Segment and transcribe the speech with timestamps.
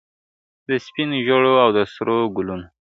[0.67, 2.65] د سپینو ژړو او د سرو ګلونو..